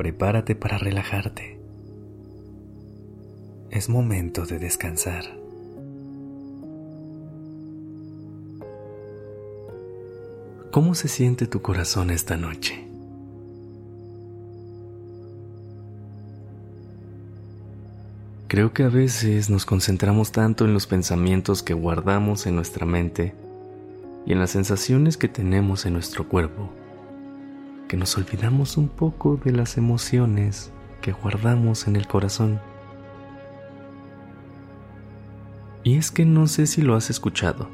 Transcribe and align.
Prepárate 0.00 0.54
para 0.54 0.78
relajarte. 0.78 1.58
Es 3.68 3.90
momento 3.90 4.46
de 4.46 4.58
descansar. 4.58 5.24
¿Cómo 10.70 10.94
se 10.94 11.06
siente 11.06 11.46
tu 11.46 11.60
corazón 11.60 12.08
esta 12.08 12.38
noche? 12.38 12.82
Creo 18.48 18.72
que 18.72 18.84
a 18.84 18.88
veces 18.88 19.50
nos 19.50 19.66
concentramos 19.66 20.32
tanto 20.32 20.64
en 20.64 20.72
los 20.72 20.86
pensamientos 20.86 21.62
que 21.62 21.74
guardamos 21.74 22.46
en 22.46 22.56
nuestra 22.56 22.86
mente 22.86 23.34
y 24.24 24.32
en 24.32 24.38
las 24.38 24.52
sensaciones 24.52 25.18
que 25.18 25.28
tenemos 25.28 25.84
en 25.84 25.92
nuestro 25.92 26.26
cuerpo, 26.26 26.70
que 27.90 27.96
nos 27.96 28.16
olvidamos 28.16 28.76
un 28.76 28.86
poco 28.86 29.36
de 29.44 29.50
las 29.50 29.76
emociones 29.76 30.70
que 31.02 31.10
guardamos 31.10 31.88
en 31.88 31.96
el 31.96 32.06
corazón. 32.06 32.60
Y 35.82 35.96
es 35.96 36.12
que 36.12 36.24
no 36.24 36.46
sé 36.46 36.68
si 36.68 36.82
lo 36.82 36.94
has 36.94 37.10
escuchado, 37.10 37.68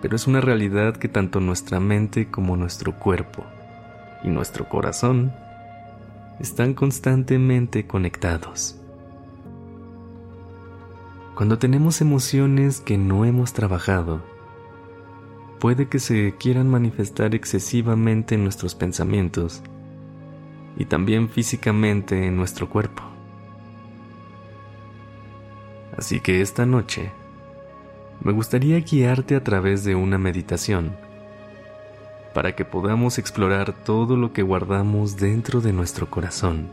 pero 0.00 0.16
es 0.16 0.26
una 0.26 0.40
realidad 0.40 0.96
que 0.96 1.08
tanto 1.08 1.40
nuestra 1.40 1.80
mente 1.80 2.30
como 2.30 2.56
nuestro 2.56 2.98
cuerpo 2.98 3.44
y 4.22 4.28
nuestro 4.28 4.70
corazón 4.70 5.34
están 6.40 6.72
constantemente 6.72 7.86
conectados. 7.86 8.80
Cuando 11.34 11.58
tenemos 11.58 12.00
emociones 12.00 12.80
que 12.80 12.96
no 12.96 13.26
hemos 13.26 13.52
trabajado, 13.52 14.22
puede 15.64 15.88
que 15.88 15.98
se 15.98 16.34
quieran 16.38 16.68
manifestar 16.68 17.34
excesivamente 17.34 18.34
en 18.34 18.42
nuestros 18.42 18.74
pensamientos 18.74 19.62
y 20.76 20.84
también 20.84 21.30
físicamente 21.30 22.26
en 22.26 22.36
nuestro 22.36 22.68
cuerpo. 22.68 23.02
Así 25.96 26.20
que 26.20 26.42
esta 26.42 26.66
noche 26.66 27.12
me 28.22 28.32
gustaría 28.32 28.78
guiarte 28.80 29.36
a 29.36 29.42
través 29.42 29.84
de 29.84 29.94
una 29.94 30.18
meditación 30.18 30.94
para 32.34 32.54
que 32.54 32.66
podamos 32.66 33.16
explorar 33.16 33.72
todo 33.72 34.18
lo 34.18 34.34
que 34.34 34.42
guardamos 34.42 35.16
dentro 35.16 35.62
de 35.62 35.72
nuestro 35.72 36.10
corazón 36.10 36.68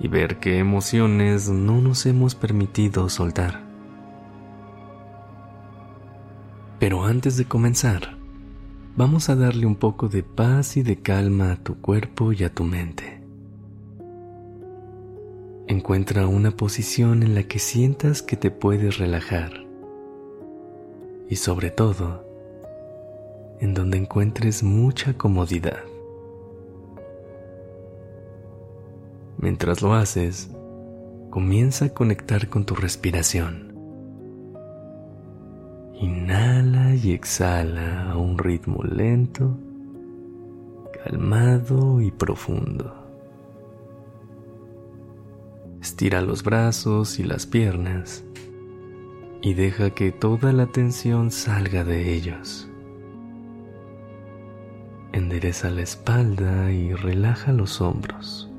y 0.00 0.08
ver 0.08 0.38
qué 0.38 0.58
emociones 0.58 1.48
no 1.48 1.80
nos 1.80 2.06
hemos 2.06 2.34
permitido 2.34 3.08
soltar. 3.08 3.61
Pero 6.82 7.04
antes 7.04 7.36
de 7.36 7.44
comenzar, 7.44 8.16
vamos 8.96 9.28
a 9.28 9.36
darle 9.36 9.66
un 9.66 9.76
poco 9.76 10.08
de 10.08 10.24
paz 10.24 10.76
y 10.76 10.82
de 10.82 11.00
calma 11.00 11.52
a 11.52 11.56
tu 11.56 11.80
cuerpo 11.80 12.32
y 12.32 12.42
a 12.42 12.52
tu 12.52 12.64
mente. 12.64 13.22
Encuentra 15.68 16.26
una 16.26 16.50
posición 16.50 17.22
en 17.22 17.36
la 17.36 17.44
que 17.44 17.60
sientas 17.60 18.20
que 18.20 18.36
te 18.36 18.50
puedes 18.50 18.98
relajar 18.98 19.52
y 21.28 21.36
sobre 21.36 21.70
todo, 21.70 22.26
en 23.60 23.74
donde 23.74 23.98
encuentres 23.98 24.64
mucha 24.64 25.16
comodidad. 25.16 25.84
Mientras 29.38 29.82
lo 29.82 29.94
haces, 29.94 30.50
comienza 31.30 31.84
a 31.84 31.94
conectar 31.94 32.48
con 32.48 32.66
tu 32.66 32.74
respiración. 32.74 33.70
Inhala 36.02 36.51
y 36.94 37.12
exhala 37.12 38.10
a 38.10 38.16
un 38.16 38.38
ritmo 38.38 38.82
lento, 38.82 39.56
calmado 40.92 42.00
y 42.00 42.10
profundo. 42.10 42.94
Estira 45.80 46.20
los 46.20 46.42
brazos 46.42 47.18
y 47.18 47.24
las 47.24 47.46
piernas 47.46 48.24
y 49.40 49.54
deja 49.54 49.90
que 49.90 50.12
toda 50.12 50.52
la 50.52 50.66
tensión 50.66 51.30
salga 51.30 51.82
de 51.84 52.14
ellos. 52.14 52.68
Endereza 55.12 55.70
la 55.70 55.82
espalda 55.82 56.70
y 56.72 56.92
relaja 56.94 57.52
los 57.52 57.80
hombros. 57.80 58.50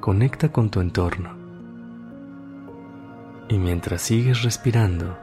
Conecta 0.00 0.50
con 0.50 0.70
tu 0.70 0.80
entorno 0.80 1.41
y 3.52 3.58
mientras 3.58 4.00
sigues 4.00 4.42
respirando, 4.44 5.18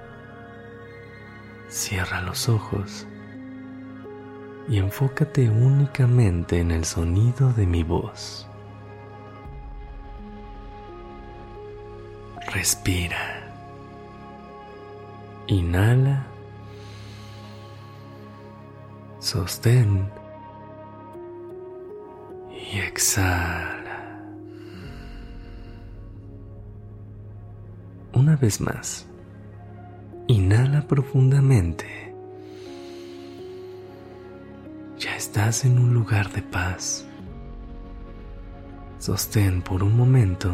cierra 1.67 2.22
los 2.22 2.47
ojos 2.47 3.07
y 4.67 4.78
enfócate 4.78 5.50
únicamente 5.50 6.59
en 6.59 6.69
el 6.69 6.85
sonido 6.85 7.51
de 7.53 7.66
mi 7.66 7.81
voz. 7.81 8.47
Respira. 12.53 13.51
Inhala. 15.47 16.28
Sostén. 19.17 20.07
Y 22.51 22.78
exhala. 22.78 23.78
Vez 28.39 28.61
más, 28.61 29.05
inhala 30.27 30.88
profundamente. 30.88 31.85
Ya 34.97 35.16
estás 35.16 35.66
en 35.66 35.79
un 35.79 35.94
lugar 35.94 36.31
de 36.31 36.41
paz. 36.41 37.05
Sostén 38.97 39.61
por 39.61 39.81
un 39.81 39.95
momento. 39.95 40.53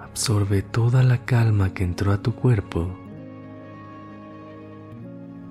Absorbe 0.00 0.62
toda 0.62 1.02
la 1.02 1.18
calma 1.24 1.74
que 1.74 1.84
entró 1.84 2.12
a 2.12 2.22
tu 2.22 2.34
cuerpo. 2.34 2.88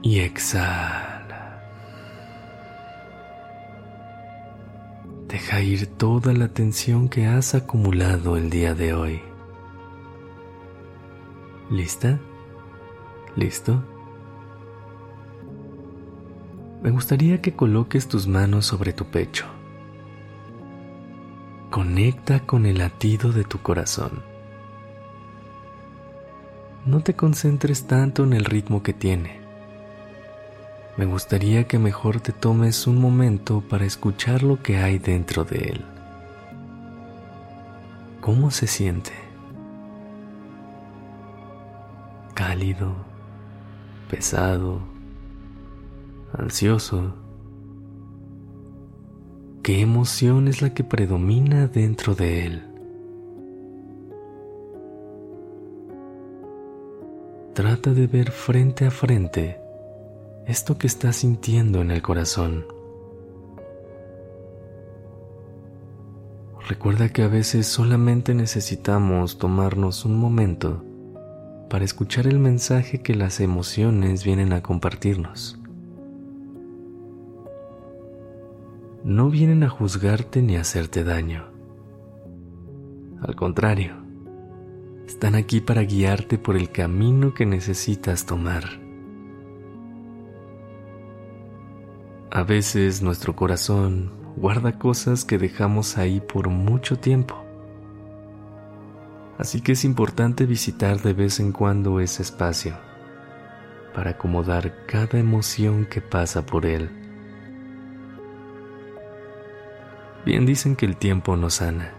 Y 0.02 0.20
exhala. 0.20 1.62
Deja 5.28 5.62
ir 5.62 5.86
toda 5.96 6.34
la 6.34 6.48
tensión 6.48 7.08
que 7.08 7.28
has 7.28 7.54
acumulado 7.54 8.36
el 8.36 8.50
día 8.50 8.74
de 8.74 8.94
hoy. 8.94 9.29
¿Lista? 11.70 12.20
¿Listo? 13.36 13.84
Me 16.82 16.92
gustaría 16.92 17.42
que 17.42 17.56
coloques 17.56 18.08
tus 18.08 18.28
manos 18.28 18.66
sobre 18.66 18.94
tu 18.94 19.06
pecho. 19.06 19.46
Conecta 21.70 22.40
con 22.42 22.66
el 22.66 22.80
latido 22.80 23.32
de 23.32 23.44
tu 23.44 23.60
corazón. 23.60 24.24
No 26.86 27.02
te 27.02 27.16
concentres 27.16 27.86
tanto 27.86 28.24
en 28.24 28.34
el 28.34 28.46
ritmo 28.46 28.82
que 28.82 28.94
tiene 28.94 29.40
me 31.00 31.06
gustaría 31.06 31.66
que 31.66 31.80
mejor 31.80 32.20
te 32.20 32.34
tomes 32.34 32.86
un 32.86 33.00
momento 33.00 33.62
para 33.62 33.86
escuchar 33.86 34.44
lo 34.44 34.62
que 34.62 34.80
hay 34.80 35.00
dentro 35.00 35.46
de 35.46 35.60
él. 35.60 35.86
¿Cómo 38.20 38.52
se 38.52 38.68
siente? 38.68 39.14
Cálido, 42.50 42.96
pesado, 44.10 44.80
ansioso. 46.34 47.14
¿Qué 49.62 49.82
emoción 49.82 50.48
es 50.48 50.64
la 50.64 50.74
que 50.74 50.84
predomina 50.84 51.68
dentro 51.68 52.16
de 52.16 52.48
él? 52.48 52.64
Trata 57.54 57.94
de 57.94 58.08
ver 58.08 58.32
frente 58.32 58.88
a 58.88 58.90
frente 58.90 59.60
esto 60.48 60.80
que 60.80 60.88
estás 60.88 61.18
sintiendo 61.18 61.82
en 61.82 61.92
el 61.92 62.02
corazón. 62.02 62.66
Recuerda 66.68 67.10
que 67.10 67.22
a 67.22 67.28
veces 67.28 67.68
solamente 67.68 68.34
necesitamos 68.34 69.38
tomarnos 69.38 70.04
un 70.04 70.18
momento 70.18 70.89
para 71.70 71.86
escuchar 71.86 72.28
el 72.28 72.40
mensaje 72.40 73.02
que 73.02 73.16
las 73.16 73.40
emociones 73.40 74.24
vienen 74.24 74.54
a 74.54 74.62
compartirnos. 74.62 75.60
no 79.04 79.30
vienen 79.30 79.64
a 79.64 79.70
juzgarte 79.70 80.42
ni 80.42 80.58
a 80.58 80.62
hacerte 80.62 81.04
daño. 81.04 81.46
Al 83.22 83.36
contrario, 83.36 83.94
están 85.08 85.36
aquí 85.36 85.62
para 85.62 85.84
guiarte 85.84 86.38
por 86.38 86.56
el 86.56 86.72
camino 86.72 87.34
que 87.34 87.46
necesitas 87.46 88.26
tomar. 88.26 88.64
A 92.32 92.44
veces 92.44 93.02
nuestro 93.02 93.36
corazón 93.36 94.12
guarda 94.36 94.78
cosas 94.78 95.26
que 95.26 95.38
dejamos 95.38 95.98
ahí 95.98 96.22
por 96.22 96.50
mucho 96.50 96.98
tiempo. 96.98 97.44
Así 99.40 99.62
que 99.62 99.72
es 99.72 99.86
importante 99.86 100.46
visitar 100.46 101.02
de 101.02 101.14
vez 101.14 101.40
en 101.40 101.54
cuando 101.54 102.02
ese 102.02 102.22
espacio 102.22 102.78
para 103.94 104.12
acomodar 104.12 104.86
cada 104.86 105.18
emoción 105.18 105.86
que 105.86 106.02
pasa 106.02 106.46
por 106.46 106.66
él. 106.66 106.90
Bien 110.26 110.46
dicen 110.46 110.76
que 110.76 110.86
el 110.86 110.98
tiempo 110.98 111.38
no 111.38 111.50
sana, 111.50 111.94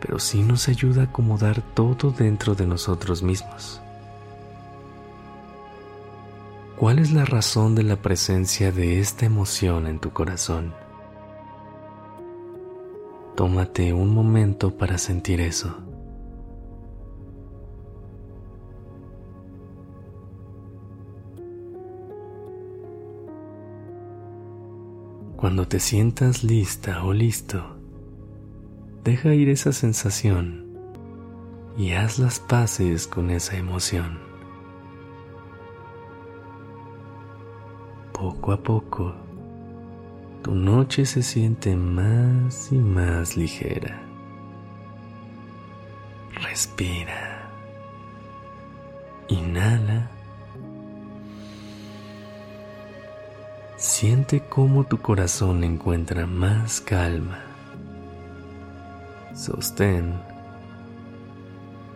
pero 0.00 0.20
sí 0.20 0.42
nos 0.42 0.68
ayuda 0.68 1.02
a 1.02 1.04
acomodar 1.06 1.62
todo 1.74 2.12
dentro 2.12 2.54
de 2.54 2.66
nosotros 2.66 3.24
mismos. 3.24 3.82
¿Cuál 6.76 7.00
es 7.00 7.12
la 7.12 7.24
razón 7.24 7.74
de 7.74 7.82
la 7.82 7.96
presencia 7.96 8.70
de 8.70 9.00
esta 9.00 9.26
emoción 9.26 9.88
en 9.88 9.98
tu 9.98 10.12
corazón? 10.12 10.72
Tómate 13.34 13.92
un 13.92 14.14
momento 14.14 14.76
para 14.78 14.96
sentir 14.96 15.40
eso. 15.40 15.89
Cuando 25.40 25.66
te 25.66 25.80
sientas 25.80 26.44
lista 26.44 27.02
o 27.02 27.14
listo, 27.14 27.64
deja 29.04 29.32
ir 29.32 29.48
esa 29.48 29.72
sensación 29.72 30.66
y 31.78 31.92
haz 31.92 32.18
las 32.18 32.38
paces 32.40 33.06
con 33.06 33.30
esa 33.30 33.56
emoción. 33.56 34.18
Poco 38.12 38.52
a 38.52 38.62
poco, 38.62 39.14
tu 40.42 40.54
noche 40.54 41.06
se 41.06 41.22
siente 41.22 41.74
más 41.74 42.70
y 42.70 42.76
más 42.76 43.34
ligera. 43.38 44.02
Respira. 46.34 47.50
Inhala. 49.28 50.10
Siente 54.00 54.40
cómo 54.40 54.84
tu 54.84 54.96
corazón 54.96 55.62
encuentra 55.62 56.26
más 56.26 56.80
calma. 56.80 57.38
Sostén. 59.34 60.14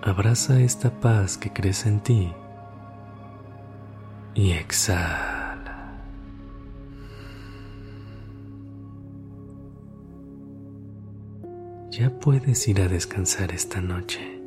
Abraza 0.02 0.60
esta 0.60 0.90
paz 0.90 1.38
que 1.38 1.50
crece 1.50 1.88
en 1.88 2.00
ti. 2.00 2.32
Y 4.34 4.50
exhala. 4.50 5.98
Ya 11.90 12.10
puedes 12.20 12.68
ir 12.68 12.82
a 12.82 12.88
descansar 12.88 13.50
esta 13.52 13.80
noche. 13.80 14.42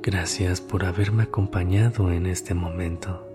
Gracias 0.00 0.62
por 0.62 0.86
haberme 0.86 1.24
acompañado 1.24 2.10
en 2.10 2.24
este 2.24 2.54
momento 2.54 3.29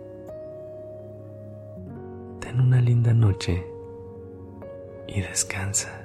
una 2.62 2.82
linda 2.82 3.14
noche 3.14 3.66
y 5.08 5.22
descansa. 5.22 6.05